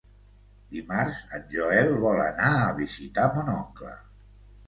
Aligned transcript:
Dimarts 0.75 1.19
en 1.39 1.43
Joel 1.51 1.91
vol 2.05 2.21
anar 2.23 2.49
a 2.63 2.73
visitar 2.81 3.27
mon 3.35 3.51
oncle. 3.59 3.93